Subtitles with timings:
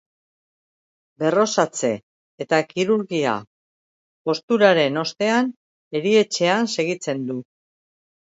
[1.23, 1.89] Berrosatze
[2.45, 5.53] eta kirurgia-josturaren ostean
[6.01, 7.37] erietxean segitzen du.